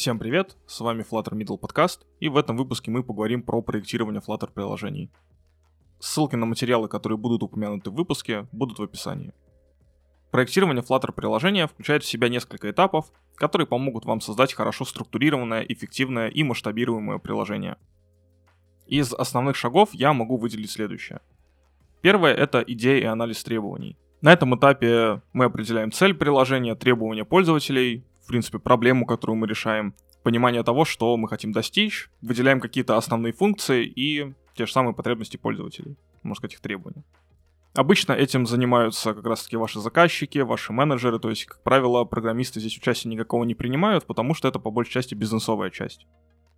Всем 0.00 0.18
привет, 0.18 0.56
с 0.66 0.80
вами 0.80 1.02
Flutter 1.02 1.34
Middle 1.34 1.60
Podcast, 1.60 2.06
и 2.20 2.30
в 2.30 2.38
этом 2.38 2.56
выпуске 2.56 2.90
мы 2.90 3.02
поговорим 3.02 3.42
про 3.42 3.60
проектирование 3.60 4.22
Flutter 4.26 4.50
приложений. 4.50 5.10
Ссылки 5.98 6.36
на 6.36 6.46
материалы, 6.46 6.88
которые 6.88 7.18
будут 7.18 7.42
упомянуты 7.42 7.90
в 7.90 7.94
выпуске, 7.96 8.48
будут 8.50 8.78
в 8.78 8.82
описании. 8.82 9.34
Проектирование 10.30 10.82
Flutter 10.82 11.12
приложения 11.12 11.66
включает 11.66 12.02
в 12.02 12.06
себя 12.06 12.30
несколько 12.30 12.70
этапов, 12.70 13.12
которые 13.34 13.66
помогут 13.66 14.06
вам 14.06 14.22
создать 14.22 14.54
хорошо 14.54 14.86
структурированное, 14.86 15.66
эффективное 15.68 16.28
и 16.28 16.42
масштабируемое 16.44 17.18
приложение. 17.18 17.76
Из 18.86 19.12
основных 19.12 19.54
шагов 19.54 19.90
я 19.92 20.14
могу 20.14 20.38
выделить 20.38 20.70
следующее. 20.70 21.20
Первое— 22.00 22.32
это 22.36 22.64
идея 22.66 23.02
и 23.02 23.04
анализ 23.04 23.44
требований. 23.44 23.98
На 24.22 24.32
этом 24.32 24.56
этапе 24.56 25.20
мы 25.34 25.44
определяем 25.44 25.92
цель 25.92 26.14
приложения, 26.14 26.74
требования 26.74 27.26
пользователей, 27.26 28.06
принципе, 28.30 28.58
проблему, 28.58 29.04
которую 29.06 29.36
мы 29.36 29.46
решаем, 29.46 29.94
понимание 30.22 30.62
того, 30.62 30.84
что 30.84 31.16
мы 31.16 31.28
хотим 31.28 31.52
достичь, 31.52 32.10
выделяем 32.22 32.60
какие-то 32.60 32.96
основные 32.96 33.32
функции 33.32 33.84
и 33.84 34.32
те 34.54 34.66
же 34.66 34.72
самые 34.72 34.94
потребности 34.94 35.36
пользователей, 35.36 35.96
можно 36.22 36.36
сказать, 36.36 36.54
их 36.54 36.60
требования. 36.60 37.04
Обычно 37.74 38.12
этим 38.12 38.46
занимаются 38.46 39.14
как 39.14 39.24
раз-таки 39.24 39.56
ваши 39.56 39.80
заказчики, 39.80 40.38
ваши 40.38 40.72
менеджеры, 40.72 41.18
то 41.18 41.30
есть, 41.30 41.44
как 41.44 41.62
правило, 41.62 42.04
программисты 42.04 42.58
здесь 42.60 42.76
участия 42.76 43.08
никакого 43.08 43.44
не 43.44 43.54
принимают, 43.54 44.06
потому 44.06 44.34
что 44.34 44.48
это 44.48 44.58
по 44.58 44.70
большей 44.70 44.92
части 44.92 45.14
бизнесовая 45.14 45.70
часть. 45.70 46.06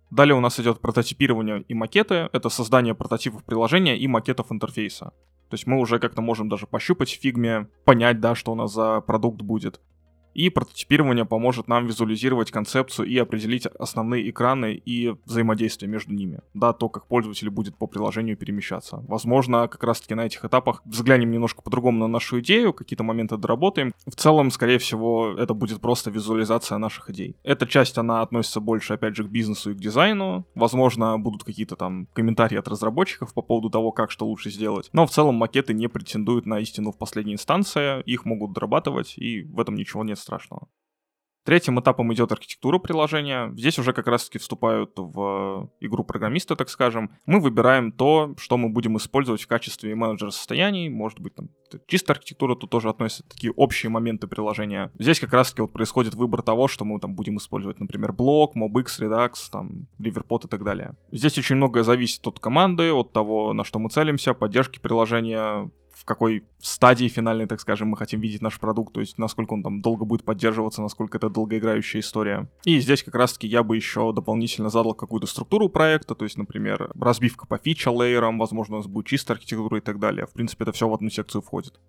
Далее 0.09 0.35
у 0.35 0.39
нас 0.39 0.59
идет 0.59 0.79
прототипирование 0.79 1.63
и 1.67 1.73
макеты, 1.73 2.29
это 2.33 2.49
создание 2.49 2.95
прототипов 2.95 3.43
приложения 3.43 3.97
и 3.97 4.07
макетов 4.07 4.51
интерфейса. 4.51 5.13
То 5.49 5.55
есть 5.55 5.67
мы 5.67 5.79
уже 5.79 5.99
как-то 5.99 6.21
можем 6.21 6.49
даже 6.49 6.65
пощупать 6.65 7.09
в 7.09 7.21
фигме, 7.21 7.67
понять, 7.85 8.19
да, 8.19 8.33
что 8.33 8.51
у 8.51 8.55
нас 8.55 8.73
за 8.73 9.01
продукт 9.01 9.41
будет. 9.41 9.81
И 10.33 10.49
прототипирование 10.49 11.25
поможет 11.25 11.67
нам 11.67 11.87
визуализировать 11.87 12.51
концепцию 12.51 13.07
и 13.07 13.17
определить 13.17 13.65
основные 13.65 14.29
экраны 14.29 14.73
и 14.73 15.15
взаимодействие 15.25 15.89
между 15.89 16.13
ними. 16.13 16.39
Да, 16.53 16.73
то, 16.73 16.89
как 16.89 17.07
пользователь 17.07 17.49
будет 17.49 17.75
по 17.77 17.87
приложению 17.87 18.37
перемещаться. 18.37 19.03
Возможно, 19.07 19.67
как 19.67 19.83
раз-таки 19.83 20.15
на 20.15 20.25
этих 20.25 20.43
этапах 20.45 20.81
взглянем 20.85 21.31
немножко 21.31 21.61
по-другому 21.61 21.99
на 21.99 22.07
нашу 22.07 22.39
идею, 22.39 22.73
какие-то 22.73 23.03
моменты 23.03 23.37
доработаем. 23.37 23.93
В 24.05 24.15
целом, 24.15 24.51
скорее 24.51 24.79
всего, 24.79 25.35
это 25.37 25.53
будет 25.53 25.81
просто 25.81 26.09
визуализация 26.09 26.77
наших 26.77 27.09
идей. 27.09 27.35
Эта 27.43 27.67
часть, 27.67 27.97
она 27.97 28.21
относится 28.21 28.59
больше, 28.59 28.93
опять 28.93 29.15
же, 29.15 29.23
к 29.23 29.27
бизнесу 29.27 29.71
и 29.71 29.73
к 29.75 29.79
дизайну. 29.79 30.45
Возможно, 30.55 31.17
будут 31.19 31.43
какие-то 31.43 31.75
там 31.75 32.07
комментарии 32.13 32.57
от 32.57 32.67
разработчиков 32.67 33.33
по 33.33 33.41
поводу 33.41 33.69
того, 33.69 33.91
как 33.91 34.11
что 34.11 34.25
лучше 34.25 34.49
сделать. 34.49 34.89
Но 34.93 35.05
в 35.05 35.11
целом 35.11 35.35
макеты 35.35 35.73
не 35.73 35.87
претендуют 35.87 36.45
на 36.45 36.59
истину 36.59 36.91
в 36.91 36.97
последней 36.97 37.33
инстанции, 37.33 38.01
их 38.03 38.25
могут 38.25 38.53
дорабатывать, 38.53 39.13
и 39.17 39.43
в 39.43 39.59
этом 39.59 39.75
ничего 39.75 40.03
нет 40.03 40.19
страшного. 40.23 40.67
Третьим 41.45 41.77
этапом 41.77 42.13
идет 42.13 42.31
архитектура 42.31 42.79
приложения. 42.79 43.51
Здесь 43.57 43.77
уже 43.77 43.91
как 43.91 44.07
раз-таки 44.07 44.39
вступают 44.39 44.93
в 44.95 45.69
игру 45.81 46.05
программисты, 46.05 46.55
так 46.55 46.69
скажем. 46.69 47.17
Мы 47.25 47.41
выбираем 47.41 47.91
то, 47.91 48.33
что 48.37 48.55
мы 48.55 48.69
будем 48.69 48.95
использовать 48.95 49.41
в 49.41 49.47
качестве 49.47 49.93
менеджера 49.93 50.29
состояний. 50.29 50.87
Может 50.87 51.19
быть, 51.19 51.35
там 51.35 51.49
чистая 51.85 52.15
архитектура, 52.15 52.55
тут 52.55 52.69
тоже 52.69 52.89
относятся 52.89 53.27
такие 53.27 53.51
общие 53.51 53.89
моменты 53.89 54.27
приложения. 54.27 54.89
Здесь 54.97 55.19
как 55.19 55.33
раз-таки 55.33 55.61
вот 55.63 55.73
происходит 55.73 56.13
выбор 56.13 56.43
того, 56.43 56.69
что 56.69 56.85
мы 56.85 56.97
там 57.01 57.13
будем 57.13 57.35
использовать, 57.37 57.77
например, 57.81 58.13
блок, 58.13 58.55
MobX, 58.55 58.85
Redux, 59.01 59.33
там, 59.51 59.87
Riverpod 59.99 60.45
и 60.45 60.47
так 60.47 60.63
далее. 60.63 60.95
Здесь 61.11 61.37
очень 61.37 61.57
многое 61.57 61.83
зависит 61.83 62.25
от 62.25 62.39
команды, 62.39 62.93
от 62.93 63.11
того, 63.11 63.51
на 63.51 63.65
что 63.65 63.79
мы 63.79 63.89
целимся, 63.89 64.33
поддержки 64.33 64.79
приложения, 64.79 65.69
в 66.03 66.05
какой 66.05 66.43
стадии 66.59 67.07
финальной, 67.07 67.47
так 67.47 67.61
скажем, 67.61 67.87
мы 67.87 67.97
хотим 67.97 68.19
видеть 68.19 68.41
наш 68.41 68.59
продукт, 68.59 68.93
то 68.93 68.99
есть 68.99 69.17
насколько 69.17 69.53
он 69.53 69.63
там 69.63 69.81
долго 69.81 70.03
будет 70.03 70.25
поддерживаться, 70.25 70.81
насколько 70.81 71.17
это 71.17 71.29
долгоиграющая 71.29 72.01
история. 72.01 72.49
И 72.65 72.77
здесь 72.79 73.03
как 73.03 73.15
раз-таки 73.15 73.47
я 73.47 73.63
бы 73.63 73.77
еще 73.77 74.11
дополнительно 74.11 74.69
задал 74.69 74.95
какую-то 74.95 75.27
структуру 75.27 75.69
проекта, 75.69 76.13
то 76.13 76.25
есть, 76.25 76.37
например, 76.37 76.91
разбивка 76.99 77.47
по 77.47 77.57
фича-лейерам, 77.57 78.37
возможно, 78.37 78.75
у 78.75 78.77
нас 78.79 78.87
будет 78.87 79.05
чистая 79.05 79.37
архитектура 79.37 79.77
и 79.77 79.81
так 79.81 79.97
далее. 79.97 80.27
В 80.27 80.33
принципе, 80.33 80.65
это 80.65 80.73
все 80.73 80.89
в 80.89 80.93
одну 80.93 81.09
секцию 81.09 81.41
входит. 81.41 81.79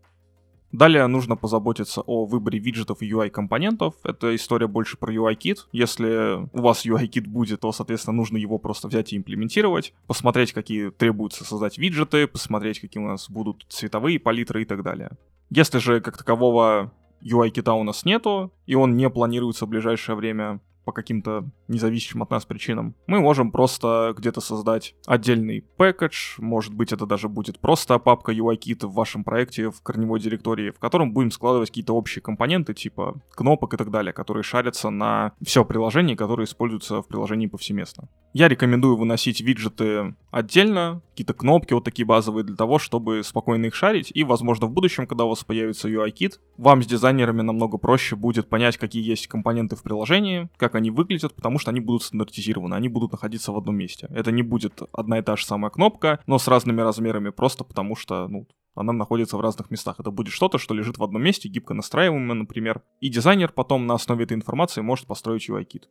Далее 0.75 1.07
нужно 1.07 1.37
позаботиться 1.37 2.01
о 2.01 2.25
выборе 2.25 2.59
виджетов 2.59 3.01
и 3.01 3.09
UI-компонентов. 3.09 3.95
Это 4.03 4.35
история 4.35 4.67
больше 4.67 4.97
про 4.97 5.15
UI-кит. 5.15 5.69
Если 5.71 6.49
у 6.53 6.63
вас 6.63 6.85
UI-кит 6.85 7.29
будет, 7.29 7.61
то, 7.61 7.71
соответственно, 7.71 8.17
нужно 8.17 8.39
его 8.39 8.59
просто 8.59 8.89
взять 8.89 9.13
и 9.13 9.17
имплементировать, 9.17 9.95
посмотреть, 10.09 10.53
какие 10.53 10.91
требуется 10.91 11.45
создать 11.45 11.79
виджеты, 11.79 12.27
посмотреть, 12.27 12.81
какие 12.81 13.01
у 13.01 13.07
нас 13.07 13.31
будут 13.31 13.65
цветовые 13.69 14.19
палитры 14.19 14.63
и 14.63 14.65
так 14.65 14.83
далее. 14.83 15.13
Если 15.49 15.79
же 15.79 16.01
как 16.01 16.19
такового 16.19 16.93
UI-кита 17.23 17.73
у 17.75 17.85
нас 17.85 18.05
нету, 18.05 18.53
и 18.67 18.75
он 18.75 18.97
не 18.97 19.09
планируется 19.09 19.67
в 19.67 19.69
ближайшее 19.69 20.17
время, 20.17 20.61
по 20.85 20.93
каким-то 20.93 21.45
независимым 21.69 22.25
от 22.25 22.31
нас 22.31 22.45
причинам, 22.45 22.95
мы 23.07 23.21
можем 23.21 23.51
просто 23.51 24.15
где-то 24.17 24.41
создать 24.41 24.95
отдельный 25.07 25.65
пэкэдж, 25.77 26.37
может 26.39 26.75
быть 26.75 26.93
это 26.93 27.07
даже 27.07 27.29
будет 27.29 27.59
просто 27.61 27.99
папка 27.99 28.33
UIKit 28.33 28.87
в 28.87 28.95
вашем 28.95 29.25
проекте 29.25 29.71
в 29.71 29.83
корневой 29.83 30.21
директории, 30.21 30.71
в 30.71 30.79
котором 30.79 31.13
будем 31.13 31.31
складывать 31.31 31.71
какие-то 31.71 31.95
общие 31.95 32.23
компоненты 32.23 32.75
типа 32.75 33.21
кнопок 33.35 33.75
и 33.75 33.77
так 33.77 33.91
далее, 33.91 34.13
которые 34.13 34.43
шарятся 34.43 34.91
на 34.91 35.33
все 35.43 35.65
приложение, 35.65 36.17
которые 36.17 36.45
используются 36.45 37.03
в 37.03 37.09
приложении 37.09 37.47
повсеместно. 37.47 38.09
Я 38.33 38.49
рекомендую 38.49 38.97
выносить 38.97 39.41
виджеты 39.41 40.17
отдельно, 40.31 41.03
какие-то 41.11 41.35
кнопки 41.35 41.73
вот 41.73 41.85
такие 41.85 42.05
базовые 42.05 42.45
для 42.45 42.57
того, 42.57 42.81
чтобы 42.81 43.23
спокойно 43.23 43.67
их 43.67 43.75
шарить, 43.75 44.11
и, 44.13 44.25
возможно, 44.25 44.67
в 44.67 44.73
будущем, 44.73 45.07
когда 45.07 45.25
у 45.25 45.29
вас 45.29 45.45
появится 45.45 45.89
UI-кит, 45.89 46.41
вам 46.57 46.83
с 46.83 46.87
дизайнерами 46.87 47.43
намного 47.43 47.79
проще 47.79 48.17
будет 48.17 48.49
понять, 48.49 48.77
какие 48.77 49.09
есть 49.09 49.29
компоненты 49.29 49.77
в 49.77 49.83
приложении, 49.83 50.49
как 50.57 50.74
они 50.79 50.91
выглядят, 50.91 51.35
потому 51.35 51.59
что 51.59 51.71
они 51.71 51.81
будут 51.81 52.03
стандартизированы, 52.03 52.75
они 52.75 52.89
будут 52.89 53.13
находиться 53.13 53.53
в 53.53 53.57
одном 53.57 53.77
месте. 53.77 54.09
Это 54.11 54.33
не 54.33 54.43
будет 54.43 54.83
одна 54.93 55.19
и 55.19 55.23
та 55.23 55.37
же 55.37 55.45
самая 55.45 55.71
кнопка, 55.71 56.21
но 56.27 56.39
с 56.39 56.49
разными 56.49 56.81
размерами, 56.81 57.31
просто 57.31 57.65
потому 57.65 57.97
что, 57.97 58.29
ну, 58.29 58.47
она 58.75 58.93
находится 58.93 59.37
в 59.37 59.41
разных 59.41 59.71
местах. 59.71 59.97
Это 60.01 60.11
будет 60.11 60.33
что-то, 60.33 60.59
что 60.59 60.75
лежит 60.75 60.99
в 60.99 61.05
одном 61.05 61.23
месте, 61.23 61.49
гибко 61.49 61.75
настраиваемое, 61.75 62.35
например. 62.35 62.83
И 63.01 63.09
дизайнер 63.09 63.53
потом 63.53 63.87
на 63.87 63.95
основе 63.95 64.25
этой 64.25 64.35
информации 64.35 64.81
может 64.81 65.07
построить 65.07 65.49
UI-кит. 65.49 65.89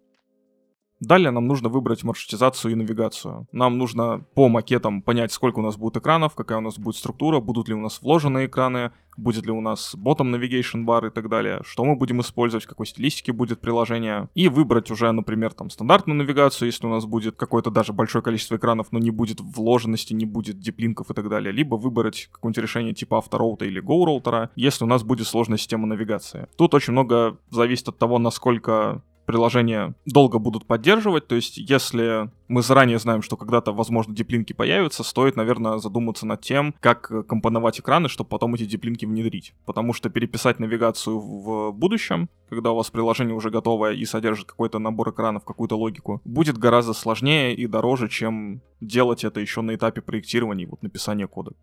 Далее 1.04 1.32
нам 1.32 1.48
нужно 1.48 1.68
выбрать 1.68 2.04
маршрутизацию 2.04 2.72
и 2.72 2.76
навигацию. 2.76 3.48
Нам 3.52 3.78
нужно 3.78 4.26
по 4.36 4.48
макетам 4.48 5.02
понять, 5.02 5.34
сколько 5.34 5.60
у 5.60 5.62
нас 5.62 5.76
будет 5.76 5.98
экранов, 5.98 6.34
какая 6.34 6.60
у 6.60 6.62
нас 6.62 6.80
будет 6.80 6.96
структура, 6.96 7.42
будут 7.42 7.68
ли 7.68 7.74
у 7.74 7.80
нас 7.80 8.02
вложенные 8.02 8.48
экраны, 8.48 8.92
будет 9.18 9.46
ли 9.46 9.52
у 9.52 9.60
нас 9.60 9.96
bottom 9.96 10.34
navigation 10.34 10.86
bar 10.86 11.08
и 11.08 11.10
так 11.10 11.30
далее, 11.30 11.62
что 11.66 11.84
мы 11.84 11.98
будем 11.98 12.22
использовать, 12.22 12.66
какой 12.66 12.86
стилистике 12.86 13.34
будет 13.34 13.60
приложение, 13.60 14.30
и 14.34 14.48
выбрать 14.48 14.92
уже, 14.92 15.12
например, 15.12 15.54
там 15.54 15.70
стандартную 15.70 16.18
навигацию, 16.18 16.68
если 16.68 16.88
у 16.88 16.90
нас 16.90 17.06
будет 17.06 17.36
какое-то 17.36 17.70
даже 17.70 17.92
большое 17.92 18.24
количество 18.24 18.56
экранов, 18.56 18.88
но 18.92 19.00
не 19.00 19.12
будет 19.12 19.42
вложенности, 19.42 20.14
не 20.14 20.26
будет 20.26 20.60
диплинков 20.60 21.12
и 21.12 21.14
так 21.14 21.28
далее, 21.28 21.52
либо 21.52 21.76
выбрать 21.76 22.30
какое-нибудь 22.32 22.64
решение 22.64 22.94
типа 22.94 23.18
автороута 23.18 23.66
или 23.66 23.82
go 23.82 24.06
роутера, 24.06 24.52
если 24.56 24.86
у 24.86 24.88
нас 24.88 25.04
будет 25.04 25.28
сложная 25.28 25.58
система 25.58 25.86
навигации. 25.86 26.48
Тут 26.58 26.74
очень 26.74 26.94
много 26.94 27.38
зависит 27.50 27.90
от 27.90 27.98
того, 27.98 28.20
насколько 28.20 29.04
приложения 29.26 29.96
долго 30.06 30.40
будут 30.40 30.66
поддерживать. 30.66 31.28
То 31.28 31.36
есть, 31.36 31.58
если 31.58 32.30
мы 32.48 32.62
заранее 32.62 33.00
знаем, 33.00 33.22
что 33.22 33.38
когда-то, 33.38 33.72
возможно, 33.72 34.16
диплинки 34.16 34.54
появятся, 34.54 35.04
стоит, 35.04 35.36
наверное, 35.36 35.78
задуматься 35.78 36.26
над 36.26 36.42
тем, 36.42 36.76
как 36.80 37.28
компоновать 37.28 37.80
экраны, 37.80 38.10
чтобы 38.10 38.30
потом 38.30 38.56
эти 38.56 38.66
диплинки 38.66 39.06
внедрить. 39.06 39.54
Потому 39.66 39.94
что 39.94 40.10
переписать 40.10 40.60
навигацию 40.60 41.20
в 41.20 41.72
будущем, 41.72 42.30
когда 42.50 42.72
у 42.72 42.76
вас 42.76 42.90
приложение 42.90 43.36
уже 43.36 43.50
готовое 43.50 43.94
и 43.94 44.06
содержит 44.06 44.48
какой-то 44.48 44.80
набор 44.80 45.10
экранов, 45.10 45.46
какую-то 45.46 45.78
логику, 45.78 46.22
будет 46.26 46.58
гораздо 46.58 46.94
сложнее 46.94 47.56
и 47.56 47.68
дороже, 47.68 48.10
чем 48.10 48.62
делать 48.82 49.24
это 49.24 49.40
еще 49.40 49.62
на 49.62 49.76
этапе 49.76 50.02
проектирования 50.02 50.68
вот 50.68 50.84
написания 50.84 51.28
кода. 51.28 51.54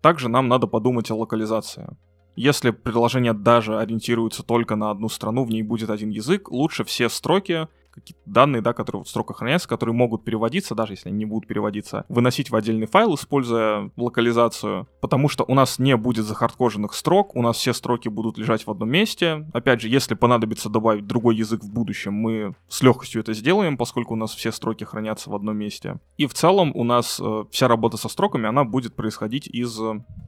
Также 0.00 0.28
нам 0.28 0.48
надо 0.48 0.66
подумать 0.66 1.10
о 1.10 1.16
локализации. 1.16 1.88
Если 2.36 2.70
приложение 2.70 3.32
даже 3.32 3.78
ориентируется 3.78 4.42
только 4.42 4.74
на 4.74 4.90
одну 4.90 5.08
страну, 5.08 5.44
в 5.44 5.50
ней 5.50 5.62
будет 5.62 5.90
один 5.90 6.10
язык, 6.10 6.50
лучше 6.50 6.84
все 6.84 7.08
строки 7.08 7.68
какие-то 7.94 8.20
данные, 8.26 8.60
да, 8.60 8.72
которые 8.72 9.04
в 9.04 9.08
строках 9.08 9.38
хранятся, 9.38 9.68
которые 9.68 9.94
могут 9.94 10.24
переводиться, 10.24 10.74
даже 10.74 10.94
если 10.94 11.08
они 11.08 11.18
не 11.18 11.26
будут 11.26 11.46
переводиться, 11.46 12.04
выносить 12.08 12.50
в 12.50 12.56
отдельный 12.56 12.86
файл, 12.86 13.14
используя 13.14 13.90
локализацию, 13.96 14.88
потому 15.00 15.28
что 15.28 15.44
у 15.46 15.54
нас 15.54 15.78
не 15.78 15.96
будет 15.96 16.24
захардкоженных 16.24 16.94
строк, 16.94 17.36
у 17.36 17.42
нас 17.42 17.56
все 17.56 17.72
строки 17.72 18.08
будут 18.08 18.38
лежать 18.38 18.66
в 18.66 18.70
одном 18.70 18.90
месте. 18.90 19.46
Опять 19.52 19.80
же, 19.80 19.88
если 19.88 20.14
понадобится 20.14 20.68
добавить 20.68 21.06
другой 21.06 21.36
язык 21.36 21.62
в 21.62 21.72
будущем, 21.72 22.14
мы 22.14 22.54
с 22.68 22.82
легкостью 22.82 23.20
это 23.20 23.32
сделаем, 23.32 23.76
поскольку 23.76 24.14
у 24.14 24.16
нас 24.16 24.34
все 24.34 24.50
строки 24.50 24.84
хранятся 24.84 25.30
в 25.30 25.34
одном 25.34 25.56
месте. 25.56 26.00
И 26.16 26.26
в 26.26 26.34
целом 26.34 26.72
у 26.74 26.84
нас 26.84 27.20
э, 27.22 27.44
вся 27.50 27.68
работа 27.68 27.96
со 27.96 28.08
строками, 28.08 28.48
она 28.48 28.64
будет 28.64 28.96
происходить 28.96 29.46
из 29.46 29.78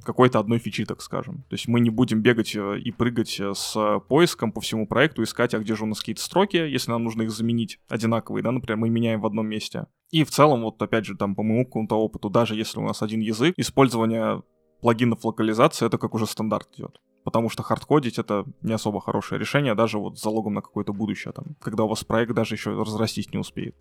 какой-то 0.04 0.38
одной 0.38 0.58
фичи, 0.58 0.84
так 0.84 1.02
скажем. 1.02 1.38
То 1.48 1.54
есть 1.54 1.68
мы 1.68 1.80
не 1.80 1.90
будем 1.90 2.22
бегать 2.22 2.54
э, 2.54 2.78
и 2.78 2.92
прыгать 2.92 3.40
э, 3.40 3.52
с 3.54 4.00
поиском 4.08 4.52
по 4.52 4.60
всему 4.60 4.86
проекту, 4.86 5.22
искать, 5.22 5.54
а 5.54 5.58
где 5.58 5.74
же 5.74 5.84
у 5.84 5.86
нас 5.86 6.00
какие-то 6.00 6.22
строки, 6.22 6.56
если 6.56 6.90
нам 6.90 7.04
нужно 7.04 7.22
их 7.22 7.30
заменить 7.30 7.55
заменить 7.56 7.78
одинаковые, 7.88 8.42
да, 8.42 8.52
например, 8.52 8.76
мы 8.76 8.90
меняем 8.90 9.20
в 9.20 9.26
одном 9.26 9.46
месте. 9.46 9.86
И 10.10 10.24
в 10.24 10.30
целом, 10.30 10.62
вот 10.62 10.80
опять 10.82 11.04
же, 11.06 11.16
там, 11.16 11.34
по 11.34 11.42
моему 11.42 11.64
какому-то 11.64 11.96
опыту, 11.96 12.30
даже 12.30 12.54
если 12.54 12.78
у 12.78 12.82
нас 12.82 13.02
один 13.02 13.20
язык, 13.20 13.54
использование 13.56 14.42
плагинов 14.80 15.24
локализации, 15.24 15.86
это 15.86 15.98
как 15.98 16.14
уже 16.14 16.26
стандарт 16.26 16.68
идет. 16.78 17.00
потому 17.24 17.50
что 17.50 17.64
хардкодить 17.64 18.20
это 18.20 18.44
не 18.62 18.72
особо 18.72 19.00
хорошее 19.00 19.40
решение, 19.40 19.74
даже 19.74 19.98
вот 19.98 20.16
с 20.16 20.22
залогом 20.22 20.54
на 20.54 20.60
какое-то 20.60 20.92
будущее, 20.92 21.32
там, 21.32 21.56
когда 21.60 21.82
у 21.82 21.88
вас 21.88 22.04
проект 22.04 22.32
даже 22.34 22.54
еще 22.54 22.70
разрастись 22.70 23.32
не 23.32 23.38
успеет. 23.40 23.74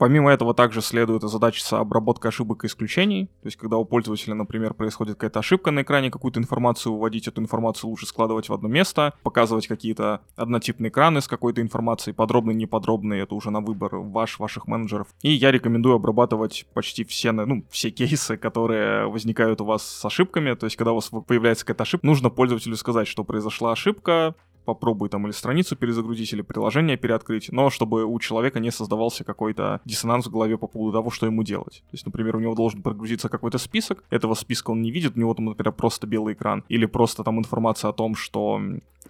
Помимо 0.00 0.32
этого 0.32 0.54
также 0.54 0.80
следует 0.80 1.24
озадачиться 1.24 1.78
обработка 1.78 2.28
ошибок 2.28 2.64
и 2.64 2.68
исключений. 2.68 3.26
То 3.26 3.48
есть, 3.48 3.58
когда 3.58 3.76
у 3.76 3.84
пользователя, 3.84 4.32
например, 4.32 4.72
происходит 4.72 5.16
какая-то 5.16 5.40
ошибка 5.40 5.72
на 5.72 5.82
экране, 5.82 6.10
какую-то 6.10 6.40
информацию 6.40 6.96
вводить, 6.96 7.28
эту 7.28 7.42
информацию 7.42 7.90
лучше 7.90 8.06
складывать 8.06 8.48
в 8.48 8.54
одно 8.54 8.66
место, 8.66 9.12
показывать 9.22 9.66
какие-то 9.66 10.22
однотипные 10.36 10.88
экраны 10.88 11.20
с 11.20 11.28
какой-то 11.28 11.60
информацией, 11.60 12.14
подробные, 12.14 12.54
неподробные, 12.54 13.24
это 13.24 13.34
уже 13.34 13.50
на 13.50 13.60
выбор 13.60 13.96
ваш, 13.96 14.38
ваших 14.38 14.66
менеджеров. 14.66 15.08
И 15.20 15.32
я 15.32 15.50
рекомендую 15.50 15.96
обрабатывать 15.96 16.64
почти 16.72 17.04
все, 17.04 17.32
ну, 17.32 17.66
все 17.68 17.90
кейсы, 17.90 18.38
которые 18.38 19.06
возникают 19.06 19.60
у 19.60 19.66
вас 19.66 19.82
с 19.86 20.02
ошибками. 20.02 20.54
То 20.54 20.64
есть, 20.64 20.76
когда 20.76 20.92
у 20.92 20.94
вас 20.94 21.10
появляется 21.26 21.66
какая-то 21.66 21.82
ошибка, 21.82 22.06
нужно 22.06 22.30
пользователю 22.30 22.76
сказать, 22.76 23.06
что 23.06 23.22
произошла 23.22 23.72
ошибка, 23.72 24.34
попробуй 24.74 25.08
там 25.08 25.26
или 25.26 25.32
страницу 25.32 25.76
перезагрузить, 25.76 26.32
или 26.32 26.42
приложение 26.42 26.96
переоткрыть, 26.96 27.50
но 27.50 27.70
чтобы 27.70 28.04
у 28.04 28.18
человека 28.20 28.60
не 28.60 28.70
создавался 28.70 29.24
какой-то 29.24 29.80
диссонанс 29.84 30.26
в 30.26 30.30
голове 30.30 30.56
по 30.56 30.66
поводу 30.66 30.92
того, 30.92 31.10
что 31.10 31.26
ему 31.26 31.42
делать. 31.42 31.82
То 31.90 31.94
есть, 31.94 32.06
например, 32.06 32.36
у 32.36 32.40
него 32.40 32.54
должен 32.54 32.82
прогрузиться 32.82 33.28
какой-то 33.28 33.58
список, 33.58 34.04
этого 34.10 34.34
списка 34.34 34.70
он 34.70 34.82
не 34.82 34.90
видит, 34.90 35.16
у 35.16 35.20
него 35.20 35.34
там, 35.34 35.46
например, 35.46 35.72
просто 35.72 36.06
белый 36.06 36.34
экран, 36.34 36.64
или 36.68 36.86
просто 36.86 37.24
там 37.24 37.38
информация 37.38 37.90
о 37.90 37.92
том, 37.92 38.14
что 38.14 38.60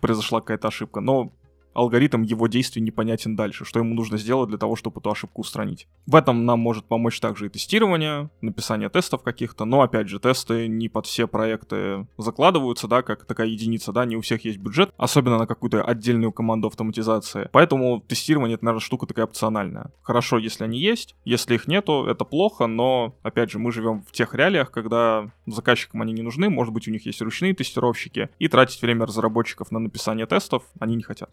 произошла 0.00 0.40
какая-то 0.40 0.68
ошибка, 0.68 1.00
но 1.00 1.30
алгоритм 1.74 2.22
его 2.22 2.46
действий 2.46 2.82
непонятен 2.82 3.36
дальше, 3.36 3.64
что 3.64 3.78
ему 3.78 3.94
нужно 3.94 4.18
сделать 4.18 4.48
для 4.48 4.58
того, 4.58 4.76
чтобы 4.76 5.00
эту 5.00 5.10
ошибку 5.10 5.40
устранить. 5.42 5.88
В 6.06 6.14
этом 6.14 6.44
нам 6.44 6.60
может 6.60 6.84
помочь 6.86 7.20
также 7.20 7.46
и 7.46 7.48
тестирование, 7.48 8.30
написание 8.40 8.88
тестов 8.88 9.22
каких-то, 9.22 9.64
но 9.64 9.82
опять 9.82 10.08
же, 10.08 10.20
тесты 10.20 10.68
не 10.68 10.88
под 10.88 11.06
все 11.06 11.26
проекты 11.26 12.06
закладываются, 12.18 12.88
да, 12.88 13.02
как 13.02 13.24
такая 13.24 13.46
единица, 13.48 13.92
да, 13.92 14.04
не 14.04 14.16
у 14.16 14.20
всех 14.20 14.44
есть 14.44 14.58
бюджет, 14.58 14.92
особенно 14.96 15.38
на 15.38 15.46
какую-то 15.46 15.82
отдельную 15.82 16.32
команду 16.32 16.68
автоматизации. 16.68 17.48
Поэтому 17.52 18.00
тестирование 18.00 18.54
это, 18.54 18.64
наверное, 18.64 18.84
штука 18.84 19.06
такая 19.06 19.26
опциональная. 19.26 19.92
Хорошо, 20.02 20.38
если 20.38 20.64
они 20.64 20.80
есть, 20.80 21.14
если 21.24 21.54
их 21.54 21.68
нету, 21.68 22.04
это 22.06 22.24
плохо, 22.24 22.66
но, 22.66 23.16
опять 23.22 23.50
же, 23.50 23.58
мы 23.58 23.72
живем 23.72 24.02
в 24.02 24.12
тех 24.12 24.34
реалиях, 24.34 24.70
когда 24.70 25.30
заказчикам 25.46 26.02
они 26.02 26.12
не 26.12 26.22
нужны, 26.22 26.50
может 26.50 26.72
быть, 26.72 26.88
у 26.88 26.90
них 26.90 27.06
есть 27.06 27.22
ручные 27.22 27.54
тестировщики, 27.54 28.30
и 28.38 28.48
тратить 28.48 28.82
время 28.82 29.06
разработчиков 29.06 29.70
на 29.70 29.78
написание 29.78 30.26
тестов 30.26 30.64
они 30.78 30.96
не 30.96 31.02
хотят. 31.02 31.30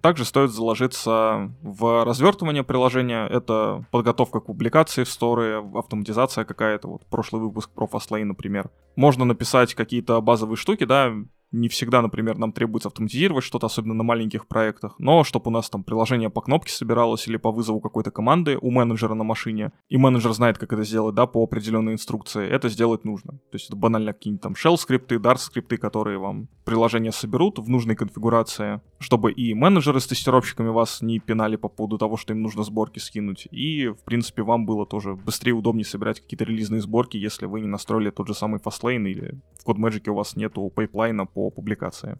Также 0.00 0.24
стоит 0.24 0.50
заложиться 0.50 1.52
в 1.62 2.04
развертывание 2.04 2.62
приложения. 2.62 3.26
Это 3.26 3.84
подготовка 3.90 4.40
к 4.40 4.46
публикации 4.46 5.04
в 5.04 5.10
сторы, 5.10 5.62
автоматизация 5.74 6.44
какая-то. 6.44 6.88
Вот 6.88 7.06
прошлый 7.06 7.42
выпуск 7.42 7.70
про 7.70 7.86
Fastlane, 7.86 8.24
например. 8.24 8.70
Можно 8.96 9.24
написать 9.24 9.74
какие-то 9.74 10.20
базовые 10.20 10.56
штуки, 10.56 10.84
да, 10.84 11.12
не 11.50 11.68
всегда, 11.68 12.02
например, 12.02 12.38
нам 12.38 12.52
требуется 12.52 12.88
автоматизировать 12.88 13.44
что-то, 13.44 13.66
особенно 13.66 13.94
на 13.94 14.02
маленьких 14.02 14.46
проектах, 14.46 14.94
но 14.98 15.24
чтобы 15.24 15.48
у 15.48 15.50
нас 15.50 15.70
там 15.70 15.84
приложение 15.84 16.30
по 16.30 16.40
кнопке 16.40 16.72
собиралось 16.72 17.26
или 17.26 17.36
по 17.36 17.50
вызову 17.50 17.80
какой-то 17.80 18.10
команды 18.10 18.58
у 18.60 18.70
менеджера 18.70 19.14
на 19.14 19.24
машине, 19.24 19.72
и 19.88 19.96
менеджер 19.96 20.32
знает, 20.32 20.58
как 20.58 20.72
это 20.72 20.84
сделать, 20.84 21.14
да, 21.14 21.26
по 21.26 21.42
определенной 21.42 21.94
инструкции, 21.94 22.46
это 22.48 22.68
сделать 22.68 23.04
нужно. 23.04 23.32
То 23.32 23.54
есть 23.54 23.66
это 23.66 23.76
банально 23.76 24.12
какие-нибудь 24.12 24.42
там 24.42 24.52
shell 24.52 24.76
скрипты, 24.76 25.16
Dart 25.16 25.38
скрипты, 25.38 25.76
которые 25.76 26.18
вам 26.18 26.48
приложение 26.64 27.12
соберут 27.12 27.58
в 27.58 27.68
нужной 27.68 27.96
конфигурации, 27.96 28.80
чтобы 28.98 29.32
и 29.32 29.54
менеджеры 29.54 30.00
с 30.00 30.06
тестировщиками 30.06 30.68
вас 30.68 31.00
не 31.00 31.18
пинали 31.18 31.56
по 31.56 31.68
поводу 31.68 31.98
того, 31.98 32.16
что 32.16 32.34
им 32.34 32.42
нужно 32.42 32.62
сборки 32.62 32.98
скинуть, 32.98 33.48
и, 33.50 33.88
в 33.88 34.04
принципе, 34.04 34.42
вам 34.42 34.66
было 34.66 34.84
тоже 34.86 35.14
быстрее, 35.14 35.52
удобнее 35.52 35.84
собирать 35.84 36.20
какие-то 36.20 36.44
релизные 36.44 36.80
сборки, 36.80 37.16
если 37.16 37.46
вы 37.46 37.60
не 37.60 37.68
настроили 37.68 38.10
тот 38.10 38.28
же 38.28 38.34
самый 38.34 38.60
Fastlane 38.60 39.08
или 39.08 39.40
в 39.58 39.66
CodeMagic 39.66 40.10
у 40.10 40.14
вас 40.14 40.36
нету 40.36 40.70
пайплайна 40.74 41.26
по 41.38 41.50
публикации. 41.50 42.18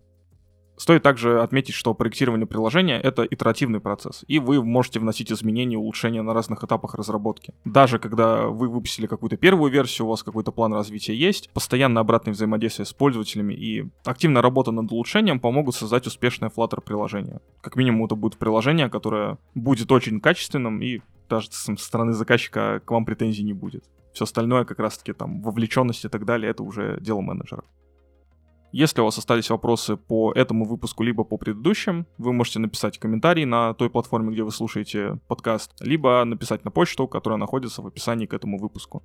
Стоит 0.76 1.02
также 1.02 1.42
отметить, 1.42 1.74
что 1.74 1.92
проектирование 1.92 2.46
приложения— 2.46 3.00
это 3.02 3.24
итеративный 3.24 3.80
процесс, 3.80 4.24
и 4.28 4.38
вы 4.38 4.62
можете 4.62 5.00
вносить 5.00 5.32
изменения 5.32 5.74
и 5.74 5.76
улучшения 5.76 6.22
на 6.22 6.32
разных 6.32 6.62
этапах 6.62 6.94
разработки. 6.94 7.52
Даже 7.64 7.98
когда 7.98 8.46
вы 8.46 8.68
выпустили 8.68 9.08
какую-то 9.08 9.36
первую 9.36 9.72
версию, 9.72 10.06
у 10.06 10.10
вас 10.10 10.22
какой-то 10.22 10.52
план 10.52 10.72
развития 10.72 11.16
есть, 11.16 11.50
постоянно 11.52 11.98
обратное 11.98 12.32
взаимодействие 12.32 12.86
с 12.86 12.92
пользователями 12.92 13.54
и 13.54 13.90
активная 14.04 14.40
работа 14.40 14.70
над 14.70 14.92
улучшением 14.92 15.40
помогут 15.40 15.74
создать 15.74 16.06
успешное 16.06 16.48
Flutter 16.48 16.80
приложение. 16.80 17.40
Как 17.60 17.74
минимум 17.74 18.04
это 18.04 18.14
будет 18.14 18.38
приложение, 18.38 18.88
которое 18.88 19.38
будет 19.56 19.90
очень 19.90 20.20
качественным 20.20 20.80
и 20.80 21.00
даже 21.28 21.48
со 21.50 21.74
стороны 21.74 22.12
заказчика 22.12 22.80
к 22.84 22.90
вам 22.92 23.04
претензий 23.04 23.42
не 23.42 23.52
будет. 23.52 23.84
Все 24.12 24.22
остальное, 24.24 24.64
как 24.64 24.78
раз-таки 24.78 25.12
там 25.12 25.42
вовлеченность 25.42 26.04
и 26.04 26.08
так 26.08 26.24
далее, 26.24 26.52
это 26.52 26.62
уже 26.62 27.00
дело 27.00 27.20
менеджера. 27.20 27.64
Если 28.70 29.00
у 29.00 29.04
вас 29.04 29.16
остались 29.16 29.48
вопросы 29.48 29.96
по 29.96 30.30
этому 30.32 30.66
выпуску, 30.66 31.02
либо 31.02 31.24
по 31.24 31.38
предыдущим, 31.38 32.06
вы 32.18 32.34
можете 32.34 32.58
написать 32.58 32.98
комментарий 32.98 33.46
на 33.46 33.72
той 33.72 33.88
платформе, 33.88 34.32
где 34.32 34.42
вы 34.42 34.50
слушаете 34.50 35.18
подкаст, 35.26 35.72
либо 35.80 36.22
написать 36.24 36.64
на 36.66 36.70
почту, 36.70 37.08
которая 37.08 37.38
находится 37.38 37.80
в 37.80 37.86
описании 37.86 38.26
к 38.26 38.34
этому 38.34 38.58
выпуску. 38.58 39.02